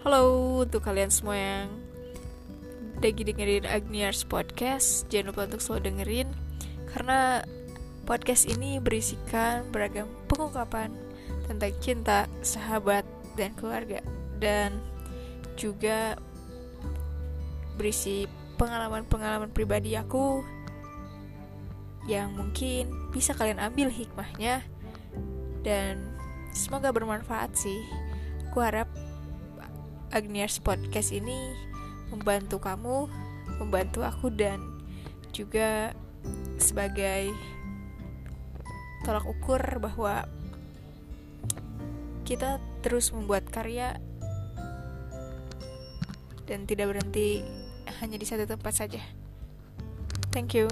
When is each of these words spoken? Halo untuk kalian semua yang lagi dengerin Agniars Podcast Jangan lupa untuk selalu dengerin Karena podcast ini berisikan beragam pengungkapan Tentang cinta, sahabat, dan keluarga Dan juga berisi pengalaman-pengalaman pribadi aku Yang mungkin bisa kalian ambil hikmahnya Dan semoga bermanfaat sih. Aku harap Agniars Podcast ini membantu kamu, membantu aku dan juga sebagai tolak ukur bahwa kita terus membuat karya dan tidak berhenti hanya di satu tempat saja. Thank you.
Halo 0.00 0.64
untuk 0.64 0.80
kalian 0.80 1.12
semua 1.12 1.36
yang 1.36 1.68
lagi 3.04 3.20
dengerin 3.20 3.68
Agniars 3.68 4.24
Podcast 4.24 5.04
Jangan 5.12 5.28
lupa 5.28 5.44
untuk 5.44 5.60
selalu 5.60 5.92
dengerin 5.92 6.28
Karena 6.88 7.44
podcast 8.08 8.48
ini 8.48 8.80
berisikan 8.80 9.68
beragam 9.68 10.08
pengungkapan 10.24 10.88
Tentang 11.44 11.76
cinta, 11.84 12.24
sahabat, 12.40 13.04
dan 13.36 13.52
keluarga 13.60 14.00
Dan 14.40 14.80
juga 15.60 16.16
berisi 17.76 18.24
pengalaman-pengalaman 18.56 19.52
pribadi 19.52 20.00
aku 20.00 20.40
Yang 22.08 22.28
mungkin 22.40 22.84
bisa 23.12 23.36
kalian 23.36 23.60
ambil 23.60 23.92
hikmahnya 23.92 24.64
Dan 25.60 26.16
semoga 26.56 26.88
bermanfaat 26.88 27.52
sih. 27.52 27.84
Aku 28.48 28.64
harap 28.64 28.88
Agniars 30.10 30.58
Podcast 30.58 31.14
ini 31.14 31.54
membantu 32.10 32.58
kamu, 32.58 33.06
membantu 33.62 34.02
aku 34.02 34.30
dan 34.34 34.58
juga 35.30 35.94
sebagai 36.58 37.30
tolak 39.06 39.24
ukur 39.24 39.62
bahwa 39.78 40.26
kita 42.26 42.58
terus 42.82 43.14
membuat 43.14 43.46
karya 43.50 43.98
dan 46.50 46.66
tidak 46.66 46.90
berhenti 46.90 47.46
hanya 48.02 48.18
di 48.18 48.26
satu 48.26 48.46
tempat 48.46 48.74
saja. 48.74 49.02
Thank 50.34 50.58
you. 50.58 50.66